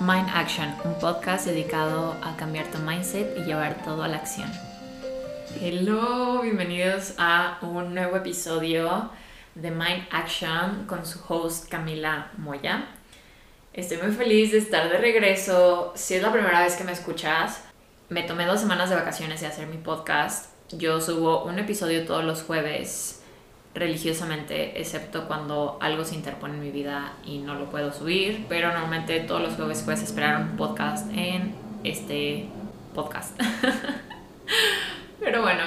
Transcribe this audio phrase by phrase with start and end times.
[0.00, 4.50] Mind Action, un podcast dedicado a cambiar tu mindset y llevar todo a la acción.
[5.60, 9.10] Hello, bienvenidos a un nuevo episodio
[9.54, 12.86] de Mind Action con su host Camila Moya.
[13.74, 15.92] Estoy muy feliz de estar de regreso.
[15.94, 17.62] Si es la primera vez que me escuchas,
[18.08, 20.46] me tomé dos semanas de vacaciones de hacer mi podcast.
[20.70, 23.19] Yo subo un episodio todos los jueves
[23.74, 28.68] religiosamente, excepto cuando algo se interpone en mi vida y no lo puedo subir, pero
[28.68, 32.46] normalmente todos los jueves puedes esperar un podcast en este
[32.94, 33.40] podcast.
[35.20, 35.62] pero bueno,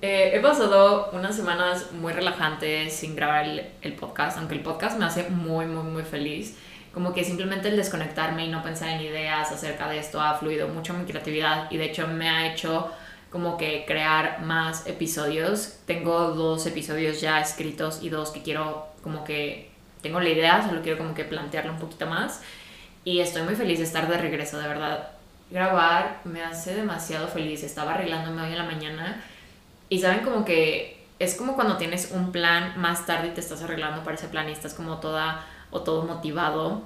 [0.00, 4.98] eh, he pasado unas semanas muy relajantes sin grabar el, el, podcast, aunque el podcast
[4.98, 6.56] me hace muy, muy, muy feliz.
[6.94, 10.68] Como que simplemente el desconectarme y no pensar en ideas acerca de esto ha fluido
[10.68, 12.90] mucho mi creatividad y de hecho me ha hecho
[13.32, 15.78] como que crear más episodios.
[15.86, 19.70] Tengo dos episodios ya escritos y dos que quiero como que
[20.02, 22.42] tengo la idea, solo quiero como que plantearlo un poquito más.
[23.04, 25.08] Y estoy muy feliz de estar de regreso, de verdad.
[25.50, 27.62] Grabar me hace demasiado feliz.
[27.62, 29.22] Estaba arreglándome hoy en la mañana
[29.88, 33.62] y saben como que es como cuando tienes un plan más tarde y te estás
[33.62, 36.82] arreglando para ese plan y estás como toda o todo motivado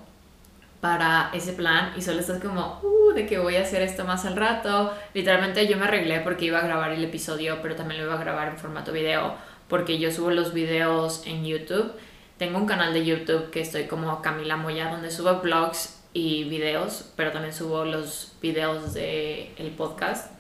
[0.86, 4.24] para ese plan y solo estás como, uh, de que voy a hacer esto más
[4.24, 4.94] al rato.
[5.14, 8.22] Literalmente yo me arreglé porque iba a grabar el episodio, pero también lo iba a
[8.22, 9.34] grabar en formato video
[9.66, 11.92] porque yo subo los videos en YouTube.
[12.38, 17.12] Tengo un canal de YouTube que estoy como Camila Moya donde subo vlogs y videos,
[17.16, 20.30] pero también subo los videos de el podcast.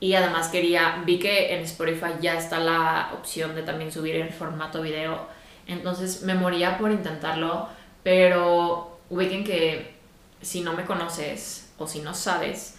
[0.00, 4.30] Y además quería, vi que en Spotify ya está la opción de también subir el
[4.30, 5.26] formato video.
[5.66, 7.68] Entonces me moría por intentarlo,
[8.02, 9.92] pero ubiquen que
[10.40, 12.78] si no me conoces o si no sabes,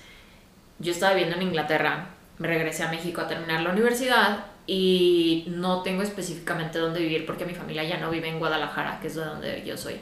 [0.80, 5.84] yo estaba viviendo en Inglaterra, me regresé a México a terminar la universidad y no
[5.84, 9.24] tengo específicamente dónde vivir porque mi familia ya no vive en Guadalajara, que es de
[9.24, 10.00] donde yo soy.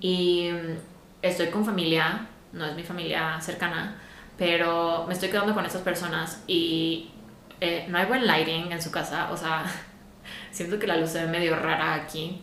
[0.00, 0.50] Y
[1.22, 3.96] estoy con familia, no es mi familia cercana,
[4.36, 7.10] pero me estoy quedando con estas personas y
[7.60, 9.64] eh, no hay buen lighting en su casa, o sea,
[10.50, 12.42] siento que la luz se ve medio rara aquí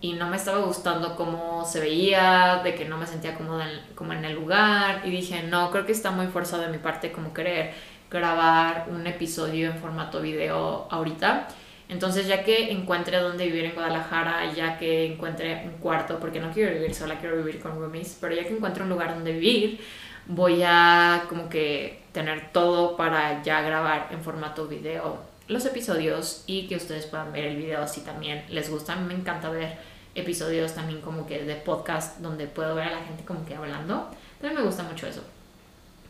[0.00, 4.12] y no me estaba gustando cómo se veía, de que no me sentía cómoda como
[4.12, 7.34] en el lugar y dije, no, creo que está muy forzado de mi parte como
[7.34, 7.72] querer
[8.10, 11.48] grabar un episodio en formato video ahorita.
[11.88, 16.52] Entonces ya que encuentre dónde vivir en Guadalajara, ya que encuentre un cuarto, porque no
[16.52, 19.80] quiero vivir sola, quiero vivir con roomies, pero ya que encuentre un lugar donde vivir,
[20.26, 26.68] voy a como que tener todo para ya grabar en formato video los episodios y
[26.68, 28.92] que ustedes puedan ver el video si también les gusta.
[28.92, 29.78] A mí me encanta ver
[30.14, 34.10] episodios también como que de podcast donde puedo ver a la gente como que hablando.
[34.40, 35.22] También me gusta mucho eso.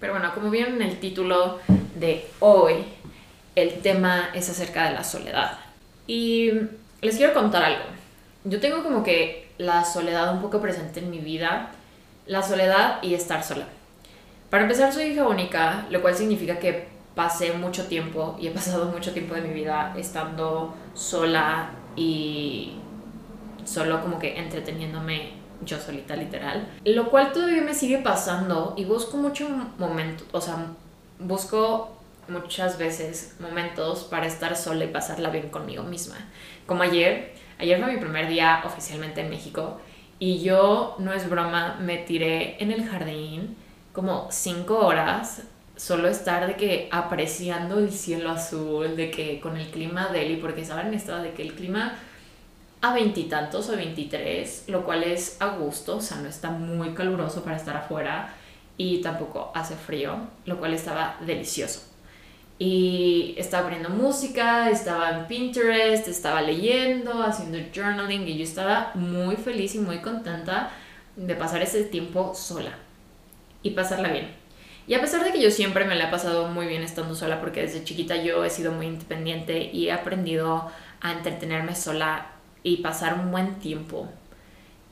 [0.00, 1.58] Pero bueno, como vieron en el título
[1.94, 2.84] de hoy,
[3.54, 5.58] el tema es acerca de la soledad.
[6.06, 6.52] Y
[7.00, 7.84] les quiero contar algo.
[8.44, 11.70] Yo tengo como que la soledad un poco presente en mi vida.
[12.26, 13.66] La soledad y estar sola.
[14.50, 16.88] Para empezar, soy hija única, lo cual significa que
[17.18, 22.74] pasé mucho tiempo y he pasado mucho tiempo de mi vida estando sola y
[23.64, 25.32] solo como que entreteniéndome
[25.64, 26.68] yo solita literal.
[26.84, 30.64] Lo cual todavía me sigue pasando y busco mucho momento, o sea,
[31.18, 36.14] busco muchas veces momentos para estar sola y pasarla bien conmigo misma.
[36.66, 39.80] Como ayer, ayer fue mi primer día oficialmente en México
[40.20, 43.56] y yo, no es broma, me tiré en el jardín
[43.92, 45.42] como cinco horas
[45.78, 50.38] solo estar de que apreciando el cielo azul, de que con el clima de él,
[50.40, 51.94] porque saben estaba de que el clima
[52.80, 57.44] a veintitantos o veintitrés, lo cual es a gusto, o sea, no está muy caluroso
[57.44, 58.34] para estar afuera
[58.76, 60.16] y tampoco hace frío,
[60.46, 61.82] lo cual estaba delicioso.
[62.58, 69.36] Y estaba poniendo música, estaba en Pinterest, estaba leyendo, haciendo journaling y yo estaba muy
[69.36, 70.70] feliz y muy contenta
[71.14, 72.72] de pasar ese tiempo sola
[73.62, 74.37] y pasarla bien.
[74.88, 77.40] Y a pesar de que yo siempre me la he pasado muy bien estando sola,
[77.40, 80.70] porque desde chiquita yo he sido muy independiente y he aprendido
[81.02, 82.28] a entretenerme sola
[82.62, 84.08] y pasar un buen tiempo,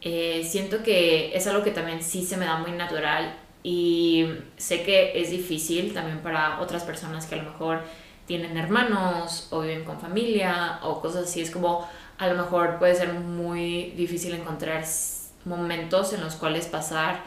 [0.03, 4.27] eh, siento que es algo que también sí se me da muy natural y
[4.59, 7.81] sé que es difícil también para otras personas que a lo mejor
[8.27, 11.41] tienen hermanos o viven con familia o cosas así.
[11.41, 11.89] Es como
[12.19, 14.85] a lo mejor puede ser muy difícil encontrar
[15.47, 17.23] momentos en los cuales pasar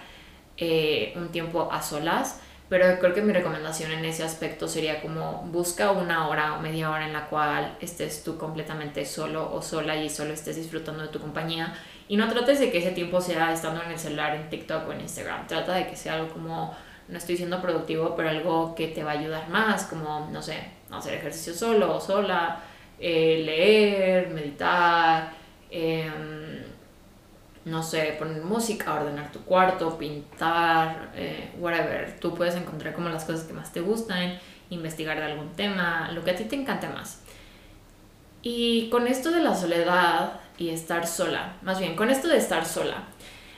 [0.57, 5.43] eh, un tiempo a solas pero creo que mi recomendación en ese aspecto sería como
[5.51, 9.95] busca una hora o media hora en la cual estés tú completamente solo o sola
[9.95, 11.73] y solo estés disfrutando de tu compañía
[12.07, 14.93] y no trates de que ese tiempo sea estando en el celular, en TikTok o
[14.93, 15.47] en Instagram.
[15.47, 16.75] Trata de que sea algo como,
[17.07, 20.59] no estoy siendo productivo, pero algo que te va a ayudar más, como, no sé,
[20.91, 22.61] hacer ejercicio solo o sola,
[22.99, 25.31] eh, leer, meditar,
[25.69, 26.48] em,
[27.69, 32.19] no sé, poner música, ordenar tu cuarto, pintar, eh, whatever.
[32.19, 34.39] Tú puedes encontrar como las cosas que más te gustan,
[34.69, 37.21] investigar de algún tema, lo que a ti te encante más.
[38.41, 42.65] Y con esto de la soledad y estar sola, más bien con esto de estar
[42.65, 43.03] sola,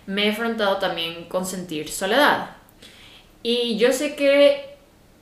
[0.07, 2.51] me he enfrentado también con sentir soledad.
[3.43, 4.75] Y yo sé que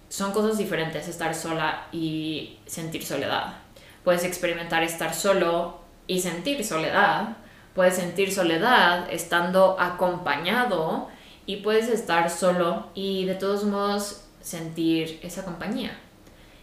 [0.09, 3.57] son cosas diferentes estar sola y sentir soledad.
[4.03, 7.37] Puedes experimentar estar solo y sentir soledad.
[7.79, 11.07] Puedes sentir soledad estando acompañado
[11.45, 15.97] y puedes estar solo y de todos modos sentir esa compañía.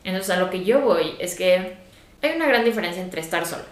[0.04, 1.78] Entonces a lo que yo voy es que
[2.20, 3.62] hay una gran diferencia entre estar solo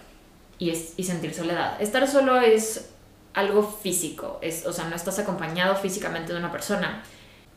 [0.59, 1.79] y, y sentir soledad.
[1.83, 2.95] Estar solo es
[3.35, 7.03] algo físico, es, o sea, no estás acompañado físicamente de una persona,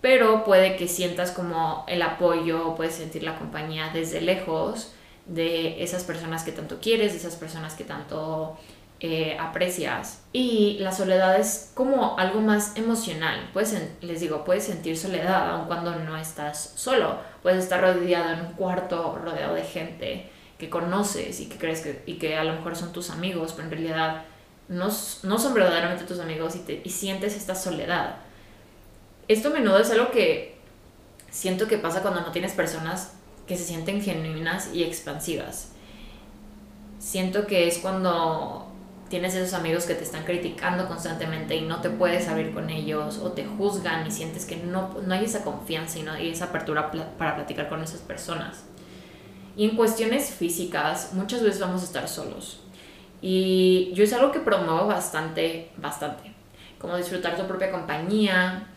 [0.02, 4.92] pero puede que sientas como el apoyo, puedes sentir la compañía desde lejos
[5.28, 8.58] de esas personas que tanto quieres, de esas personas que tanto
[9.00, 10.24] eh, aprecias.
[10.34, 13.50] Y la soledad es como algo más emocional.
[13.54, 17.20] Puedes, les digo, puedes sentir soledad aun cuando no estás solo.
[17.44, 22.02] Puedes estar rodeado en un cuarto, rodeado de gente que conoces y que crees que,
[22.08, 24.24] y que a lo mejor son tus amigos, pero en realidad
[24.68, 24.88] no,
[25.24, 28.18] no son verdaderamente tus amigos y, te, y sientes esta soledad.
[29.28, 30.58] Esto a menudo es algo que
[31.30, 33.14] siento que pasa cuando no tienes personas
[33.46, 35.74] que se sienten genuinas y expansivas.
[37.00, 38.67] Siento que es cuando
[39.10, 43.20] tienes esos amigos que te están criticando constantemente y no te puedes abrir con ellos
[43.20, 46.46] o te juzgan y sientes que no, no hay esa confianza y no hay esa
[46.46, 48.66] apertura para platicar con esas personas.
[49.56, 52.60] Y en cuestiones físicas, muchas veces vamos a estar solos.
[53.22, 56.32] Y yo es algo que promuevo bastante, bastante.
[56.78, 58.68] Como disfrutar tu propia compañía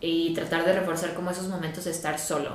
[0.00, 2.50] y tratar de reforzar como esos momentos de estar solo.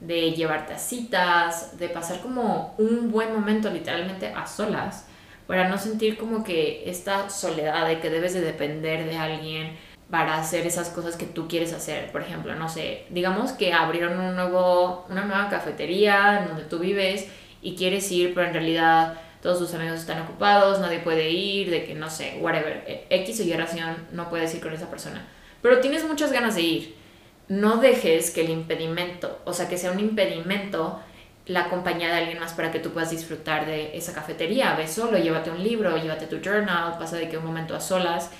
[0.00, 5.04] De llevarte a citas, de pasar como un buen momento literalmente a solas.
[5.46, 9.76] Para no sentir como que esta soledad de que debes de depender de alguien
[10.10, 12.12] para hacer esas cosas que tú quieres hacer.
[12.12, 16.78] Por ejemplo, no sé, digamos que abrieron un nuevo, una nueva cafetería en donde tú
[16.78, 17.26] vives
[17.62, 21.84] y quieres ir, pero en realidad todos tus amigos están ocupados, nadie puede ir, de
[21.84, 25.26] que no sé, whatever, e, X o Y razón no puedes ir con esa persona.
[25.60, 26.94] Pero tienes muchas ganas de ir.
[27.48, 31.00] No dejes que el impedimento, o sea, que sea un impedimento
[31.46, 34.74] la compañía de alguien más para que tú puedas disfrutar de esa cafetería.
[34.76, 38.30] Ve solo, llévate un libro, llévate tu journal, pasa de que un momento a solas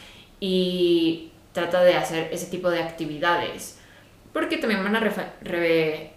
[0.41, 3.79] y trata de hacer ese tipo de actividades.
[4.33, 5.01] Porque también van a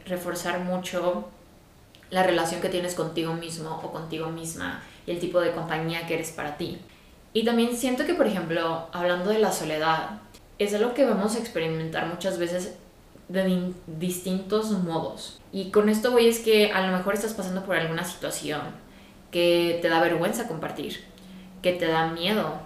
[0.05, 1.29] reforzar mucho
[2.09, 6.15] la relación que tienes contigo mismo o contigo misma y el tipo de compañía que
[6.15, 6.79] eres para ti.
[7.33, 10.21] Y también siento que, por ejemplo, hablando de la soledad,
[10.57, 12.77] es algo que vamos a experimentar muchas veces
[13.29, 15.39] de distintos modos.
[15.51, 18.61] Y con esto voy es que a lo mejor estás pasando por alguna situación
[19.31, 21.03] que te da vergüenza compartir,
[21.61, 22.59] que te da miedo,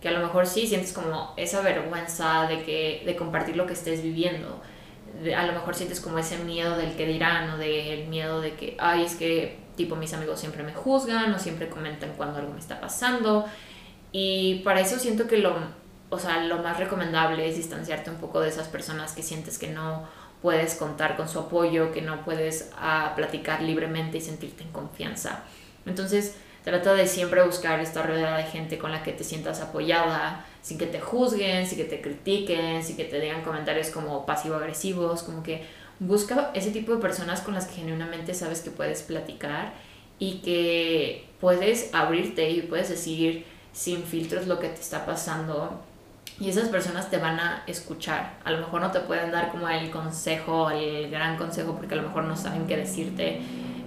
[0.00, 3.72] que a lo mejor sí sientes como esa vergüenza de, que, de compartir lo que
[3.72, 4.60] estés viviendo,
[5.36, 8.76] a lo mejor sientes como ese miedo del que dirán o del miedo de que,
[8.78, 12.60] ay, es que tipo mis amigos siempre me juzgan o siempre comentan cuando algo me
[12.60, 13.46] está pasando.
[14.10, 15.56] Y para eso siento que lo,
[16.12, 19.68] o sea, lo más recomendable es distanciarte un poco de esas personas que sientes que
[19.68, 20.06] no
[20.42, 25.44] puedes contar con su apoyo, que no puedes ah, platicar libremente y sentirte en confianza.
[25.86, 30.44] Entonces, trata de siempre buscar esta rodeada de gente con la que te sientas apoyada,
[30.60, 35.22] sin que te juzguen, sin que te critiquen, sin que te digan comentarios como pasivo-agresivos,
[35.22, 35.64] como que
[35.98, 39.72] busca ese tipo de personas con las que genuinamente sabes que puedes platicar
[40.18, 45.80] y que puedes abrirte y puedes decir sin filtros lo que te está pasando
[46.40, 48.38] y esas personas te van a escuchar.
[48.44, 51.98] A lo mejor no te pueden dar como el consejo, el gran consejo, porque a
[51.98, 53.40] lo mejor no saben qué decirte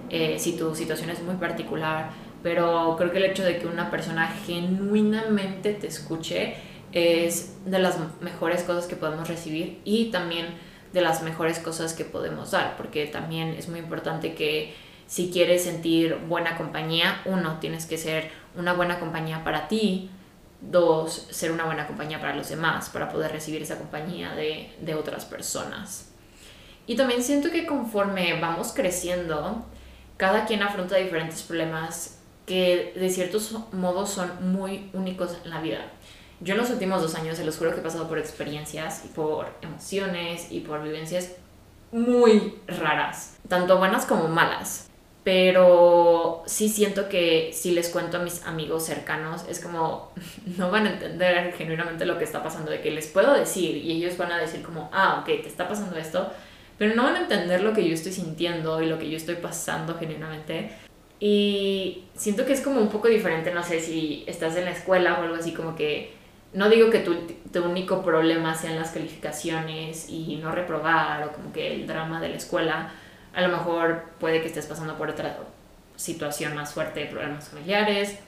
[0.08, 2.10] eh, si tu situación es muy particular
[2.46, 6.54] pero creo que el hecho de que una persona genuinamente te escuche
[6.92, 10.46] es de las mejores cosas que podemos recibir y también
[10.92, 14.74] de las mejores cosas que podemos dar, porque también es muy importante que
[15.08, 20.08] si quieres sentir buena compañía, uno, tienes que ser una buena compañía para ti,
[20.60, 24.94] dos, ser una buena compañía para los demás, para poder recibir esa compañía de, de
[24.94, 26.10] otras personas.
[26.86, 29.64] Y también siento que conforme vamos creciendo,
[30.16, 35.80] cada quien afronta diferentes problemas que de ciertos modos son muy únicos en la vida.
[36.40, 39.08] Yo en los últimos dos años, se los juro que he pasado por experiencias y
[39.08, 41.32] por emociones y por vivencias
[41.92, 44.85] muy raras, tanto buenas como malas.
[45.26, 50.12] Pero sí siento que si les cuento a mis amigos cercanos, es como
[50.56, 53.90] no van a entender genuinamente lo que está pasando, de que les puedo decir y
[53.90, 56.30] ellos van a decir como, ah, ok, te está pasando esto,
[56.78, 59.34] pero no van a entender lo que yo estoy sintiendo y lo que yo estoy
[59.34, 60.70] pasando genuinamente.
[61.18, 65.18] Y siento que es como un poco diferente, no sé, si estás en la escuela
[65.18, 66.14] o algo así, como que
[66.52, 67.16] no digo que tu,
[67.52, 72.28] tu único problema sean las calificaciones y no reprobar o como que el drama de
[72.28, 72.92] la escuela,
[73.36, 75.38] a lo mejor puede que estés pasando por otra
[75.94, 78.18] situación más fuerte, problemas familiares,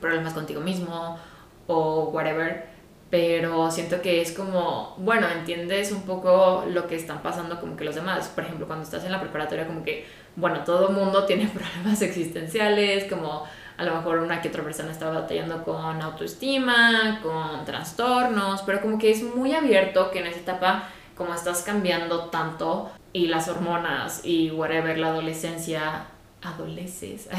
[0.00, 1.18] problemas contigo mismo
[1.66, 2.76] o whatever
[3.10, 7.84] pero siento que es como, bueno, entiendes un poco lo que están pasando como que
[7.84, 8.28] los demás.
[8.28, 13.04] Por ejemplo, cuando estás en la preparatoria, como que, bueno, todo mundo tiene problemas existenciales,
[13.04, 13.44] como
[13.76, 18.98] a lo mejor una que otra persona está batallando con autoestima, con trastornos, pero como
[18.98, 24.20] que es muy abierto que en esa etapa, como estás cambiando tanto y las hormonas
[24.24, 26.04] y whatever, la adolescencia,
[26.42, 27.30] adoleces.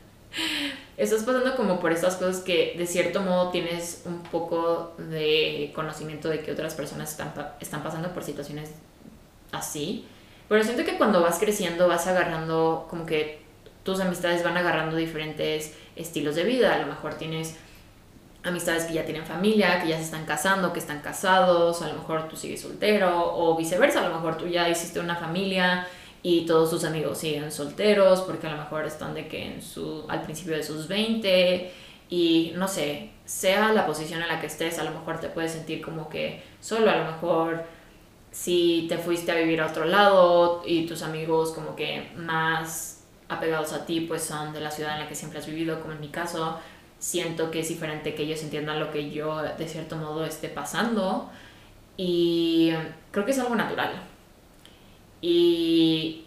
[0.96, 6.30] estás pasando como por estas cosas que de cierto modo tienes un poco de conocimiento
[6.30, 8.70] de que otras personas están, están pasando por situaciones
[9.52, 10.06] así.
[10.48, 13.42] Pero siento que cuando vas creciendo vas agarrando como que
[13.82, 16.76] tus amistades van agarrando diferentes estilos de vida.
[16.76, 17.56] A lo mejor tienes
[18.44, 21.94] amistades que ya tienen familia, que ya se están casando, que están casados, a lo
[21.94, 25.86] mejor tú sigues soltero o viceversa, a lo mejor tú ya hiciste una familia
[26.22, 30.04] y todos sus amigos siguen solteros porque a lo mejor están de que en su,
[30.08, 31.72] al principio de sus 20
[32.10, 35.52] y no sé, sea la posición en la que estés, a lo mejor te puedes
[35.52, 37.64] sentir como que solo, a lo mejor
[38.30, 43.72] si te fuiste a vivir a otro lado y tus amigos como que más apegados
[43.72, 46.00] a ti pues son de la ciudad en la que siempre has vivido, como en
[46.00, 46.58] mi caso,
[47.04, 51.30] siento que es diferente que ellos entiendan lo que yo de cierto modo esté pasando
[51.98, 52.72] y
[53.10, 53.90] creo que es algo natural
[55.20, 56.24] y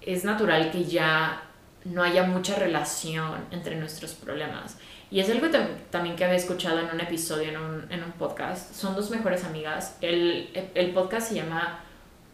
[0.00, 1.42] es natural que ya
[1.84, 4.78] no haya mucha relación entre nuestros problemas.
[5.10, 5.48] Y es algo
[5.90, 8.74] también que había escuchado en un episodio, en un, en un podcast.
[8.74, 9.98] Son dos mejores amigas.
[10.00, 11.80] El, el, podcast se llama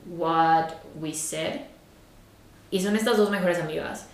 [0.06, 0.70] What
[1.00, 1.62] We Said.
[2.70, 4.08] Y son estas dos mejores amigas.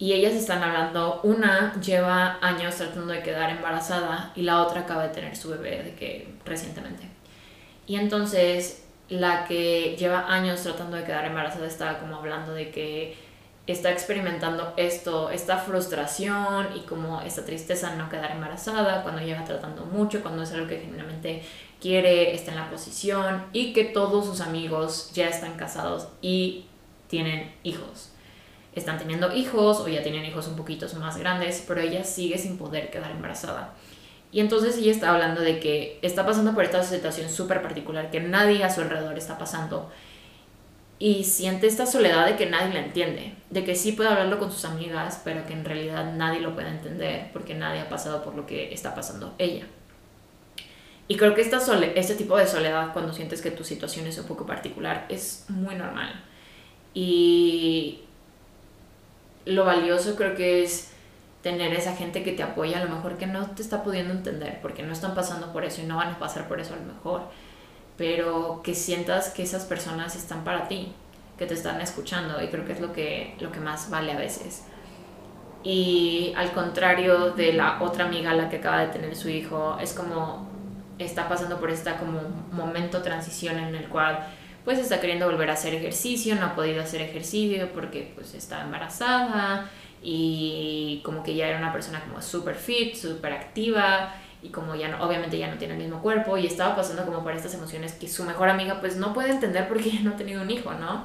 [0.00, 5.02] Y ellas están hablando, una lleva años tratando de quedar embarazada y la otra acaba
[5.02, 7.02] de tener su bebé de que recientemente.
[7.86, 13.14] Y entonces la que lleva años tratando de quedar embarazada estaba como hablando de que
[13.66, 19.84] está experimentando esto, esta frustración y como esta tristeza no quedar embarazada cuando lleva tratando
[19.84, 21.42] mucho, cuando es algo que genuinamente
[21.78, 26.64] quiere, está en la posición y que todos sus amigos ya están casados y
[27.08, 28.09] tienen hijos.
[28.74, 32.56] Están teniendo hijos o ya tienen hijos un poquito más grandes, pero ella sigue sin
[32.56, 33.74] poder quedar embarazada.
[34.32, 38.20] Y entonces ella está hablando de que está pasando por esta situación súper particular que
[38.20, 39.90] nadie a su alrededor está pasando.
[41.00, 44.52] Y siente esta soledad de que nadie la entiende, de que sí puede hablarlo con
[44.52, 48.34] sus amigas, pero que en realidad nadie lo puede entender porque nadie ha pasado por
[48.34, 49.66] lo que está pasando ella.
[51.08, 51.58] Y creo que esta
[51.96, 55.74] este tipo de soledad, cuando sientes que tu situación es un poco particular, es muy
[55.74, 56.22] normal.
[56.94, 58.02] Y
[59.44, 60.90] lo valioso creo que es
[61.42, 64.58] tener esa gente que te apoya, a lo mejor que no te está pudiendo entender,
[64.60, 66.92] porque no están pasando por eso y no van a pasar por eso a lo
[66.92, 67.22] mejor,
[67.96, 70.92] pero que sientas que esas personas están para ti,
[71.38, 74.18] que te están escuchando y creo que es lo que, lo que más vale a
[74.18, 74.64] veces.
[75.62, 79.92] Y al contrario de la otra amiga, la que acaba de tener su hijo, es
[79.92, 80.48] como
[80.98, 82.20] está pasando por esta como
[82.52, 84.26] momento transición en el cual
[84.64, 88.62] pues está queriendo volver a hacer ejercicio, no ha podido hacer ejercicio porque pues está
[88.62, 89.70] embarazada,
[90.02, 94.88] y como que ya era una persona como súper fit, súper activa y como ya
[94.88, 97.92] no, obviamente ya no tiene el mismo cuerpo y estaba pasando como por estas emociones
[97.92, 100.72] que su mejor amiga pues no puede entender porque ya no ha tenido un hijo,
[100.72, 101.04] ¿no?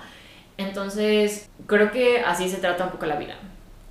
[0.57, 3.35] Entonces creo que así se trata un poco la vida.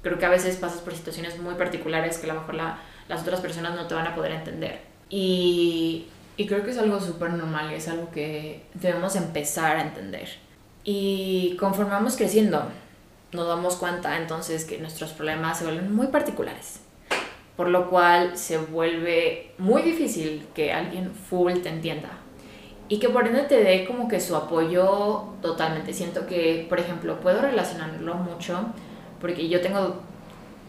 [0.03, 2.79] Creo que a veces pasas por situaciones muy particulares que a lo mejor la,
[3.09, 4.81] las otras personas no te van a poder entender.
[5.11, 9.83] Y, y creo que es algo súper normal y es algo que debemos empezar a
[9.83, 10.29] entender.
[10.83, 12.65] Y conforme vamos creciendo,
[13.33, 16.81] nos damos cuenta entonces que nuestros problemas se vuelven muy particulares,
[17.57, 22.11] por lo cual se vuelve muy difícil que alguien full te entienda
[22.89, 25.93] y que por ende te dé como que su apoyo totalmente.
[25.93, 28.67] Siento que, por ejemplo, puedo relacionarlo mucho
[29.21, 29.97] porque yo tengo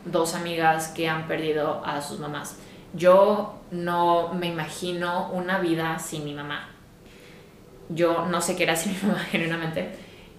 [0.05, 2.57] dos amigas que han perdido a sus mamás.
[2.96, 6.70] Yo no me imagino una vida sin mi mamá.
[7.90, 9.92] Yo no sé qué era sin mi mamá genuinamente.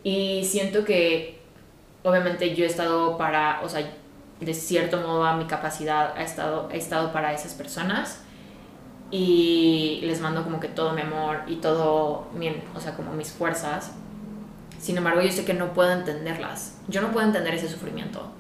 [0.03, 1.41] Y siento que
[2.03, 3.87] obviamente yo he estado para, o sea,
[4.41, 8.23] de cierto modo a mi capacidad he estado, estado para esas personas
[9.11, 13.33] y les mando como que todo mi amor y todo, mi, o sea, como mis
[13.33, 13.93] fuerzas.
[14.79, 16.79] Sin embargo, yo sé que no puedo entenderlas.
[16.89, 18.31] Yo no puedo entender ese sufrimiento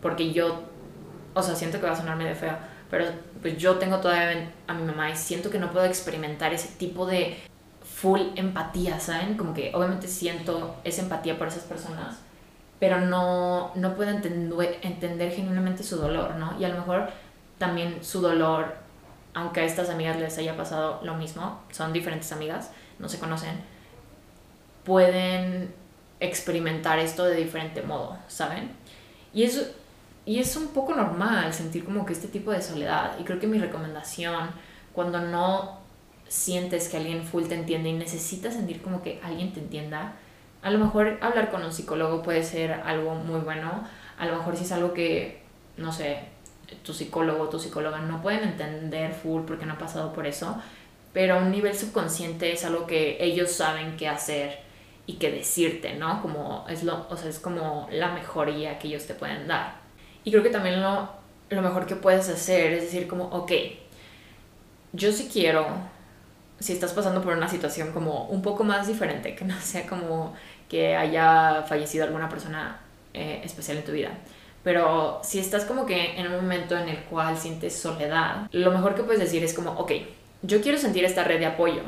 [0.00, 0.62] porque yo,
[1.34, 2.56] o sea, siento que va a sonar medio feo,
[2.90, 3.06] pero
[3.42, 7.06] pues yo tengo todavía a mi mamá y siento que no puedo experimentar ese tipo
[7.06, 7.36] de
[7.82, 9.36] full empatía, ¿saben?
[9.36, 12.18] Como que obviamente siento esa empatía por esas personas,
[12.78, 16.58] pero no, no puedo entender, entender genuinamente su dolor, ¿no?
[16.60, 17.10] Y a lo mejor
[17.58, 18.86] también su dolor
[19.36, 23.60] aunque a estas amigas les haya pasado lo mismo, son diferentes amigas, no se conocen,
[24.82, 25.74] pueden
[26.20, 28.70] experimentar esto de diferente modo, ¿saben?
[29.34, 29.72] Y es,
[30.26, 33.16] y es un poco normal sentir como que este tipo de soledad.
[33.18, 34.50] Y creo que mi recomendación,
[34.92, 35.78] cuando no
[36.28, 40.14] sientes que alguien full te entiende y necesitas sentir como que alguien te entienda,
[40.62, 43.86] a lo mejor hablar con un psicólogo puede ser algo muy bueno.
[44.18, 45.42] A lo mejor si es algo que,
[45.76, 46.24] no sé,
[46.82, 50.60] tu psicólogo o tu psicóloga no pueden entender full porque no ha pasado por eso,
[51.12, 54.58] pero a un nivel subconsciente es algo que ellos saben qué hacer
[55.06, 56.20] y qué decirte, ¿no?
[56.20, 59.85] Como es lo, o sea, es como la mejoría que ellos te pueden dar.
[60.26, 61.08] Y creo que también lo,
[61.50, 63.52] lo mejor que puedes hacer es decir como, ok,
[64.92, 65.68] yo sí quiero
[66.58, 70.34] si estás pasando por una situación como un poco más diferente, que no sea como
[70.68, 72.80] que haya fallecido alguna persona
[73.14, 74.10] eh, especial en tu vida.
[74.64, 78.96] Pero si estás como que en un momento en el cual sientes soledad, lo mejor
[78.96, 79.92] que puedes decir es como, ok,
[80.42, 81.82] yo quiero sentir esta red de apoyo.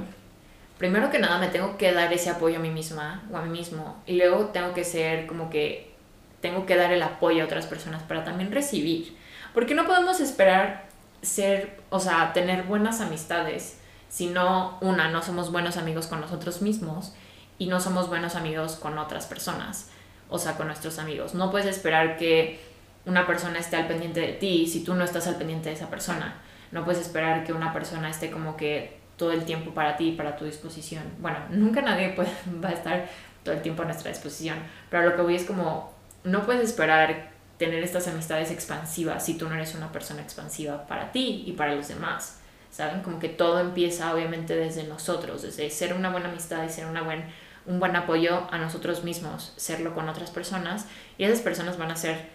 [0.78, 3.50] Primero que nada me tengo que dar ese apoyo a mí misma o a mí
[3.50, 4.00] mismo.
[4.07, 5.98] Y luego tengo que ser como que
[6.40, 9.16] tengo que dar el apoyo a otras personas para también recibir.
[9.54, 10.88] Porque no podemos esperar
[11.23, 13.78] ser, o sea, tener buenas amistades
[14.09, 17.12] si no, una, no somos buenos amigos con nosotros mismos
[17.59, 19.90] y no somos buenos amigos con otras personas,
[20.28, 21.35] o sea, con nuestros amigos.
[21.35, 22.61] No puedes esperar que
[23.04, 25.90] una persona esté al pendiente de ti si tú no estás al pendiente de esa
[25.90, 26.37] persona.
[26.71, 30.37] No puedes esperar que una persona esté como que todo el tiempo para ti, para
[30.37, 31.02] tu disposición.
[31.18, 32.30] Bueno, nunca nadie puede,
[32.64, 33.09] va a estar
[33.42, 34.59] todo el tiempo a nuestra disposición,
[34.90, 35.92] pero lo que voy es como,
[36.31, 41.11] no puedes esperar tener estas amistades expansivas si tú no eres una persona expansiva para
[41.13, 42.39] ti y para los demás.
[42.71, 43.03] ¿saben?
[43.03, 47.03] Como que todo empieza obviamente desde nosotros, desde ser una buena amistad y ser una
[47.03, 47.25] buen,
[47.67, 51.97] un buen apoyo a nosotros mismos, serlo con otras personas y esas personas van a
[51.97, 52.29] ser,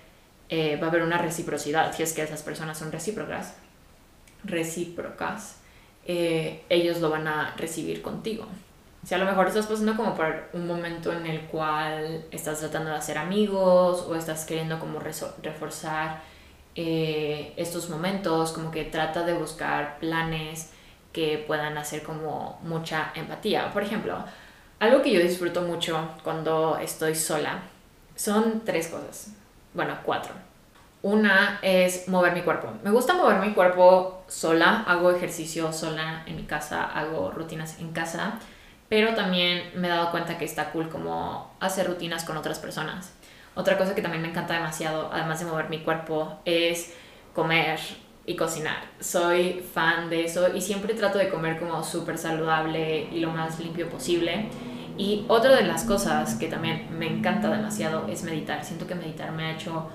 [0.50, 3.56] eh, va a haber una reciprocidad, si es que esas personas son recíprocas,
[4.44, 5.58] recíprocas,
[6.06, 8.46] eh, ellos lo van a recibir contigo.
[9.04, 12.90] Si a lo mejor estás pasando como por un momento en el cual estás tratando
[12.90, 16.22] de hacer amigos o estás queriendo como reforzar
[16.76, 20.72] eh, estos momentos, como que trata de buscar planes
[21.12, 23.72] que puedan hacer como mucha empatía.
[23.74, 24.24] Por ejemplo,
[24.80, 27.60] algo que yo disfruto mucho cuando estoy sola
[28.16, 29.34] son tres cosas,
[29.74, 30.34] bueno, cuatro.
[31.02, 32.70] Una es mover mi cuerpo.
[32.84, 37.92] Me gusta mover mi cuerpo sola, hago ejercicio sola en mi casa, hago rutinas en
[37.92, 38.40] casa,
[38.94, 43.12] pero también me he dado cuenta que está cool como hacer rutinas con otras personas.
[43.56, 46.94] Otra cosa que también me encanta demasiado, además de mover mi cuerpo, es
[47.34, 47.80] comer
[48.28, 48.84] y cocinar.
[49.00, 53.60] Soy fan de eso y siempre trato de comer como súper saludable y lo más
[53.60, 54.50] limpio posible.
[54.96, 58.64] Y otra de las cosas que también me encanta demasiado es meditar.
[58.64, 59.90] Siento que meditar me ha hecho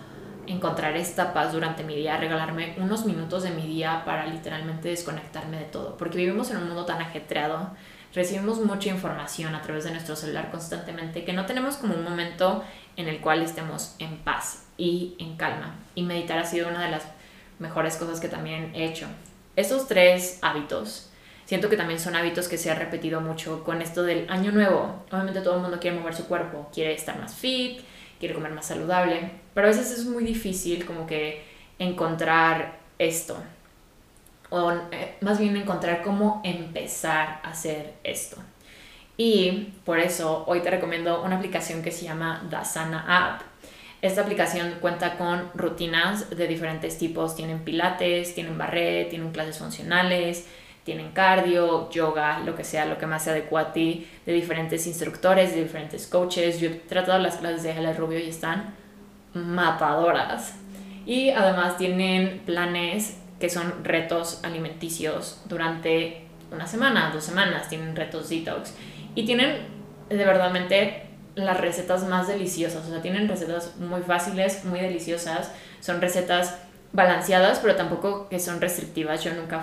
[0.48, 5.56] encontrar esta paz durante mi día, regalarme unos minutos de mi día para literalmente desconectarme
[5.56, 5.96] de todo.
[5.96, 7.70] Porque vivimos en un mundo tan ajetreado,
[8.14, 12.64] recibimos mucha información a través de nuestro celular constantemente que no tenemos como un momento
[12.96, 15.76] en el cual estemos en paz y en calma.
[15.94, 17.02] Y meditar ha sido una de las
[17.58, 19.06] mejores cosas que también he hecho.
[19.56, 21.10] Estos tres hábitos,
[21.44, 25.04] siento que también son hábitos que se ha repetido mucho con esto del año nuevo.
[25.10, 27.80] Obviamente todo el mundo quiere mover su cuerpo, quiere estar más fit,
[28.18, 31.44] quiere comer más saludable, pero a veces es muy difícil como que
[31.78, 33.36] encontrar esto.
[34.50, 38.36] O eh, más bien encontrar cómo empezar a hacer esto.
[39.16, 43.42] Y por eso hoy te recomiendo una aplicación que se llama Dasana App.
[44.00, 47.34] Esta aplicación cuenta con rutinas de diferentes tipos.
[47.34, 50.46] Tienen pilates, tienen barret, tienen clases funcionales,
[50.84, 54.86] tienen cardio, yoga, lo que sea, lo que más se adecua a ti, de diferentes
[54.86, 56.60] instructores, de diferentes coaches.
[56.60, 58.74] Yo he tratado las clases de Alex Rubio y están
[59.34, 60.54] matadoras.
[61.04, 68.28] Y además tienen planes que son retos alimenticios durante una semana, dos semanas, tienen retos
[68.28, 68.74] detox
[69.14, 69.66] y tienen
[70.08, 72.86] de verdadmente las recetas más deliciosas.
[72.86, 75.52] O sea, tienen recetas muy fáciles, muy deliciosas.
[75.80, 76.58] Son recetas
[76.92, 79.22] balanceadas, pero tampoco que son restrictivas.
[79.22, 79.60] Yo nunca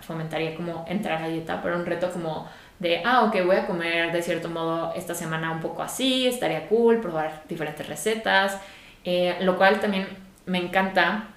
[0.00, 4.12] fomentaría como entrar a dieta, pero un reto como de, ah, ok, voy a comer
[4.12, 8.56] de cierto modo esta semana un poco así, estaría cool, probar diferentes recetas.
[9.04, 10.06] Eh, lo cual también
[10.46, 11.28] me encanta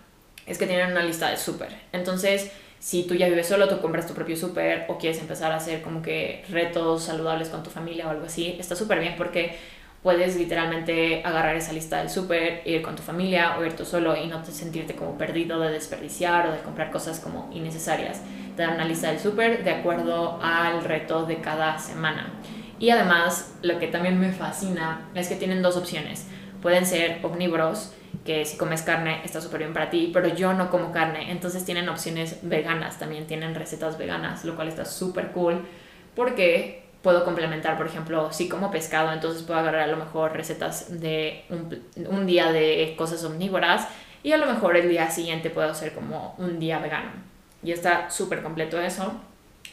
[0.45, 1.69] es que tienen una lista de súper.
[1.91, 5.56] Entonces, si tú ya vives solo, tú compras tu propio súper o quieres empezar a
[5.56, 9.58] hacer como que retos saludables con tu familia o algo así, está súper bien porque
[10.03, 14.17] puedes literalmente agarrar esa lista del súper, ir con tu familia o ir tú solo
[14.17, 18.21] y no te sentirte como perdido de desperdiciar o de comprar cosas como innecesarias.
[18.58, 22.34] Te dan una lista del súper de acuerdo al reto de cada semana.
[22.79, 26.27] Y además, lo que también me fascina es que tienen dos opciones.
[26.62, 27.93] Pueden ser omnívoros
[28.25, 31.65] que si comes carne está súper bien para ti, pero yo no como carne, entonces
[31.65, 35.62] tienen opciones veganas, también tienen recetas veganas, lo cual está súper cool
[36.15, 41.01] porque puedo complementar, por ejemplo, si como pescado, entonces puedo agarrar a lo mejor recetas
[41.01, 43.88] de un, día de cosas omnívoras
[44.23, 47.12] y a lo mejor el día siguiente puedo hacer como un día vegano.
[47.62, 49.13] Y está súper completo eso.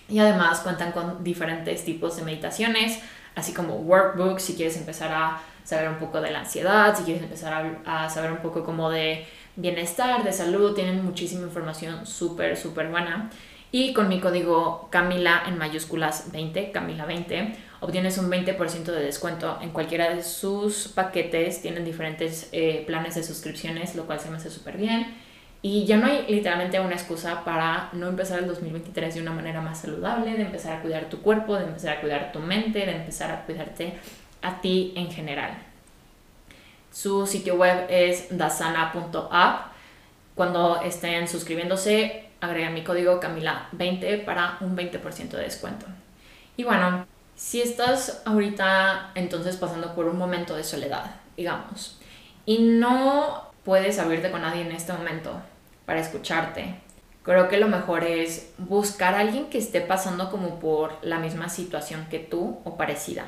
[0.09, 3.01] Y además cuentan con diferentes tipos de meditaciones,
[3.37, 7.23] así como workbooks si quieres empezar a saber un poco de la ansiedad, si quieres
[7.23, 9.25] empezar a, saber un poco como de
[9.57, 13.31] bienestar, de salud, tienen muchísima información súper, súper buena.
[13.73, 19.59] Y con mi código Camila en mayúsculas 20, Camila 20, obtienes un 20% de descuento
[19.63, 21.63] en cualquiera de sus paquetes.
[21.63, 25.15] Tienen diferentes eh, planes de suscripciones, lo cual se me hace súper bien.
[25.63, 29.61] Y ya no hay literalmente una excusa para no empezar el 2023 de una manera
[29.61, 32.97] más saludable, de empezar a cuidar tu cuerpo, de empezar a cuidar tu mente, de
[32.97, 33.95] empezar a cuidarte
[34.43, 35.71] a ti en general.
[36.93, 39.73] Su sitio web es dasana.app.
[40.35, 45.87] Cuando estén suscribiéndose, agregan mi código Camila20 para un 20% de descuento.
[46.57, 51.99] Y bueno, si estás ahorita entonces pasando por un momento de soledad, digamos,
[52.45, 55.41] y no puedes abrirte con nadie en este momento
[55.87, 56.81] para escucharte,
[57.23, 61.49] creo que lo mejor es buscar a alguien que esté pasando como por la misma
[61.49, 63.27] situación que tú o parecida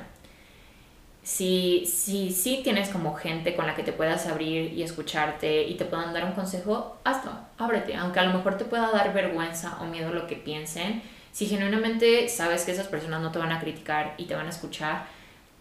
[1.22, 5.74] si, si, si tienes como gente con la que te puedas abrir y escucharte y
[5.74, 9.78] te puedan dar un consejo, hazlo, ábrete, aunque a lo mejor te pueda dar vergüenza
[9.80, 13.60] o miedo lo que piensen, si genuinamente sabes que esas personas no te van a
[13.60, 15.06] criticar y te van a escuchar,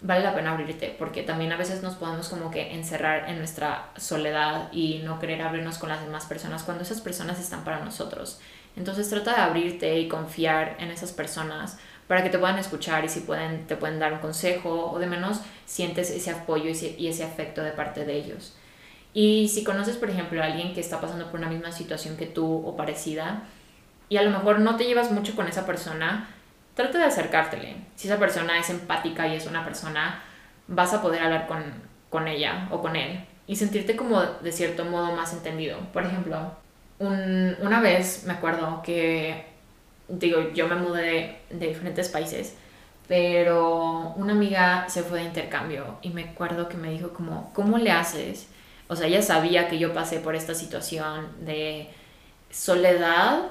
[0.01, 3.91] vale la pena abrirte, porque también a veces nos podemos como que encerrar en nuestra
[3.97, 8.39] soledad y no querer abrirnos con las demás personas cuando esas personas están para nosotros.
[8.75, 13.09] Entonces trata de abrirte y confiar en esas personas para que te puedan escuchar y
[13.09, 17.23] si pueden, te pueden dar un consejo o de menos sientes ese apoyo y ese,
[17.23, 18.55] afecto de parte de ellos.
[19.13, 22.25] Y si conoces, por ejemplo, a alguien que está pasando por una misma situación que
[22.25, 23.43] tú o parecida
[24.09, 26.29] y a lo mejor no te llevas mucho con esa persona,
[26.75, 27.75] trata de acercártele.
[27.95, 30.21] Si esa persona es empática y es una persona,
[30.67, 31.63] vas a poder hablar con,
[32.09, 35.77] con ella o con él y sentirte como de cierto modo más entendido.
[35.91, 36.55] Por ejemplo,
[36.99, 39.50] una vez me acuerdo que
[40.11, 42.55] digo, yo me mudé de, diferentes países,
[43.07, 47.77] pero una amiga se fue de intercambio y me acuerdo que me dijo como, ¿cómo
[47.77, 48.47] le haces?
[48.87, 51.89] O sea, ella sabía que yo pasé por esta situación de
[52.49, 53.43] soledad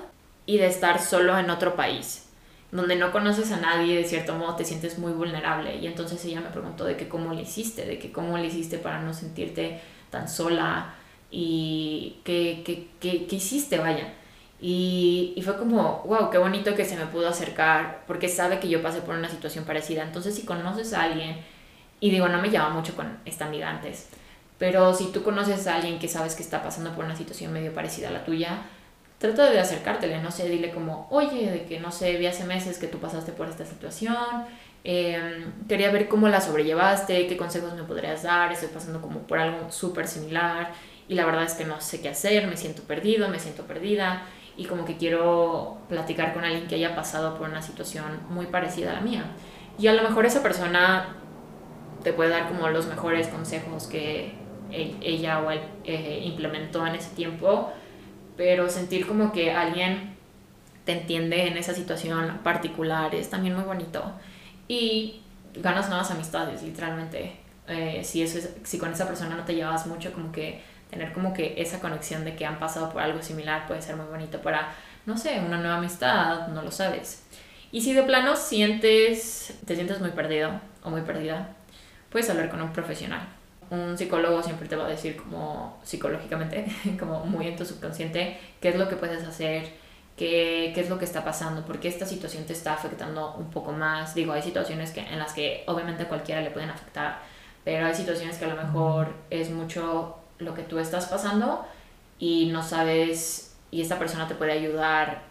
[0.47, 2.29] y de estar solo en otro país,
[2.73, 5.77] donde no conoces a nadie, de cierto modo te sientes muy vulnerable.
[5.77, 8.79] Y entonces ella me preguntó de que cómo le hiciste, de que cómo le hiciste
[8.79, 10.95] para no sentirte tan sola
[11.31, 14.15] y qué, qué, qué, qué hiciste, vaya.
[14.63, 18.69] Y, y, fue como, wow, qué bonito que se me pudo acercar, porque sabe que
[18.69, 20.03] yo pasé por una situación parecida.
[20.03, 21.39] Entonces, si conoces a alguien,
[22.01, 24.09] y digo, no me llama mucho con esta amiga antes,
[24.59, 27.73] pero si tú conoces a alguien que sabes que está pasando por una situación medio
[27.73, 28.63] parecida a la tuya,
[29.19, 32.79] trata de acercártele, no sé, dile como, oye, de que no sé, vi hace meses
[32.79, 34.17] que tú pasaste por esta situación,
[34.85, 39.39] em, quería ver cómo la sobrellevaste, qué consejos me podrías dar, estoy pasando como por
[39.39, 40.73] algo súper similar
[41.09, 44.27] y la verdad es que no sé qué hacer, me siento perdido, me siento perdida
[44.61, 48.91] y como que quiero platicar con alguien que haya pasado por una situación muy parecida
[48.91, 49.25] a la mía.
[49.79, 51.17] Y a lo mejor esa persona
[52.03, 54.35] te puede dar como los mejores consejos que
[54.71, 57.73] ella o él eh, implementó en ese tiempo,
[58.37, 60.15] pero sentir como que alguien
[60.85, 64.13] te entiende en esa situación particular es también muy bonito.
[64.69, 65.23] Y
[65.55, 67.39] ganas nuevas amistades, literalmente.
[67.67, 71.13] Eh, si, eso es, si con esa persona no te llevas mucho, como que tener
[71.13, 74.41] como que esa conexión de que han pasado por algo similar puede ser muy bonito
[74.41, 74.73] para,
[75.07, 77.25] no sé, una nueva amistad, no lo sabes.
[77.73, 81.55] Y si de plano sientes, te sientes muy perdido o muy perdida,
[82.11, 83.29] puedes hablar con un profesional.
[83.71, 86.67] Un psicólogo siempre te va a decir como psicológicamente,
[86.99, 89.71] como muy en tu subconsciente, qué es lo que puedes hacer,
[90.17, 93.51] qué, qué es lo que está pasando, por qué esta situación te está afectando un
[93.51, 94.15] poco más.
[94.15, 97.21] Digo, hay situaciones que, en las que obviamente a cualquiera le pueden afectar,
[97.65, 101.67] pero hay situaciones que a lo mejor es mucho lo que tú estás pasando
[102.19, 105.23] y no sabes, y esta persona te puede ayudar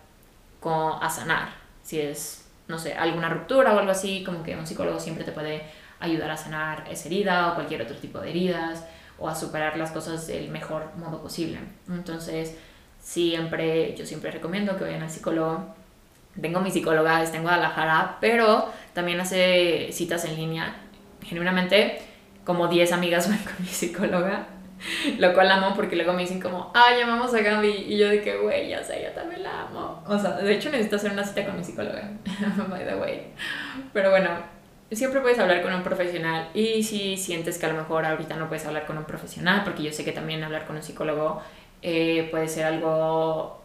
[0.60, 1.50] con, a sanar.
[1.84, 5.32] Si es, no sé, alguna ruptura o algo así, como que un psicólogo siempre te
[5.32, 5.64] puede
[6.00, 8.86] ayudar a sanar esa herida o cualquier otro tipo de heridas
[9.20, 11.60] o a superar las cosas del mejor modo posible.
[11.88, 12.58] Entonces,
[13.00, 15.76] siempre, yo siempre recomiendo que vayan al psicólogo.
[16.42, 20.76] Tengo mi psicóloga, está en Guadalajara, pero también hace citas en línea.
[21.22, 22.02] Genuinamente,
[22.46, 24.48] como 10 amigas van con mi psicóloga
[25.18, 27.86] Lo cual amo porque luego me dicen como, ay, llamamos a Gaby.
[27.88, 30.04] Y yo de que, güey, ya sé, yo también la amo.
[30.08, 32.12] O sea, de hecho necesito hacer una cita con mi psicóloga,
[32.70, 33.34] by the way.
[33.94, 34.30] Pero bueno,
[34.92, 38.48] siempre puedes hablar con un profesional y si sientes que a lo mejor ahorita no
[38.48, 41.42] puedes hablar con un profesional, porque yo sé que también hablar con un psicólogo
[41.82, 43.62] eh, puede ser algo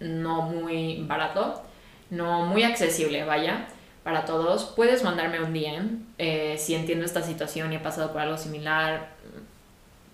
[0.00, 1.62] no muy barato,
[2.10, 3.66] no muy accesible, vaya,
[4.02, 8.20] para todos, puedes mandarme un DM eh, si entiendo esta situación y he pasado por
[8.20, 9.14] algo similar,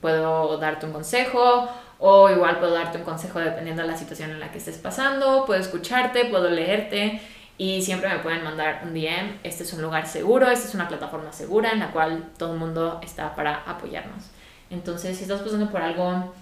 [0.00, 4.40] puedo darte un consejo o igual puedo darte un consejo dependiendo de la situación en
[4.40, 7.20] la que estés pasando, puedo escucharte, puedo leerte
[7.58, 9.38] y siempre me pueden mandar un DM.
[9.42, 12.58] Este es un lugar seguro, esta es una plataforma segura en la cual todo el
[12.58, 14.30] mundo está para apoyarnos.
[14.70, 16.32] Entonces, si estás pasando por algo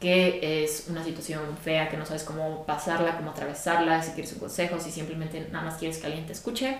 [0.00, 4.40] que es una situación fea, que no sabes cómo pasarla, cómo atravesarla, si quieres un
[4.40, 6.78] consejo, si simplemente nada más quieres que alguien te escuche,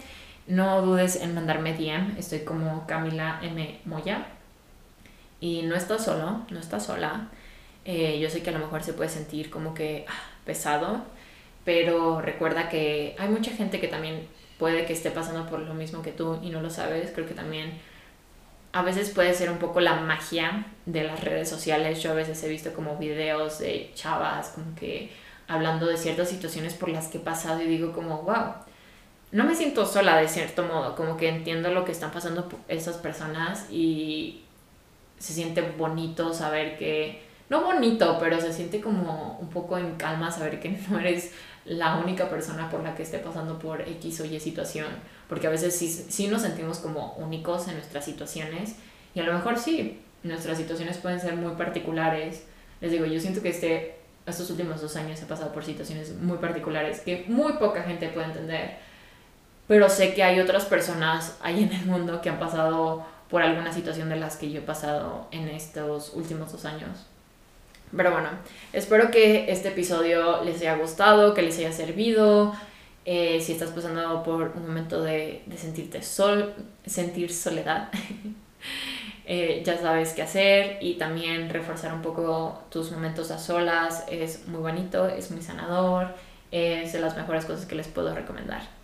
[0.49, 2.17] no dudes en mandarme DM.
[2.19, 3.81] Estoy como Camila M.
[3.85, 4.27] Moya.
[5.41, 7.29] Y no estás solo, no estás sola.
[7.85, 11.03] Eh, yo sé que a lo mejor se puede sentir como que ah, pesado,
[11.65, 16.03] pero recuerda que hay mucha gente que también puede que esté pasando por lo mismo
[16.03, 17.13] que tú y no lo sabes.
[17.13, 17.79] Creo que también
[18.73, 22.03] a veces puede ser un poco la magia de las redes sociales.
[22.03, 25.11] Yo a veces he visto como videos de chavas como que
[25.47, 28.55] hablando de ciertas situaciones por las que he pasado y digo como, wow,
[29.33, 32.97] no me siento sola de cierto modo, como que entiendo lo que están pasando esas
[32.97, 34.43] personas y
[35.19, 40.31] se siente bonito saber que, no bonito, pero se siente como un poco en calma
[40.31, 41.33] saber que no eres
[41.65, 44.87] la única persona por la que esté pasando por X o Y situación,
[45.29, 48.77] porque a veces sí, sí nos sentimos como únicos en nuestras situaciones.
[49.15, 52.45] Y a lo mejor sí, nuestras situaciones pueden ser muy particulares.
[52.81, 56.39] Les digo, yo siento que este, estos últimos dos años he pasado por situaciones muy
[56.39, 58.79] particulares que muy poca gente puede entender,
[59.67, 63.73] pero sé que hay otras personas ahí en el mundo que han pasado por alguna
[63.73, 67.07] situación de las que yo he pasado en estos últimos dos años.
[67.97, 68.29] Pero bueno,
[68.73, 72.55] espero que este episodio les haya gustado, que les haya servido.
[73.05, 77.89] Eh, si estás pasando por un momento de, sentirte sol, sentir soledad,
[79.27, 84.47] eh, ya sabes qué hacer y también reforzar un poco tus momentos a solas es
[84.47, 86.09] muy bonito, es muy sanador,
[86.51, 88.78] es de las mejores cosas que les puedo recomendar.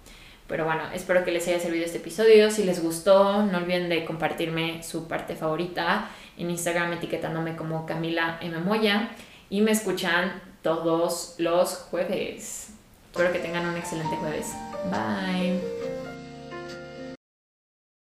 [0.46, 2.50] Pero bueno, espero que les haya servido este episodio.
[2.50, 8.38] Si les gustó, no olviden de compartirme su parte favorita en Instagram etiquetándome como Camila
[8.42, 8.59] M.
[8.59, 9.11] Moya
[9.48, 12.70] y me escuchan todos los jueves.
[13.11, 14.52] Espero que tengan un excelente jueves.
[14.90, 16.04] Bye.